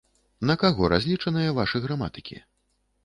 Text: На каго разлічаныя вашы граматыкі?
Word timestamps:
На 0.49 0.53
каго 0.61 0.89
разлічаныя 0.93 1.53
вашы 1.59 1.83
граматыкі? 1.87 2.43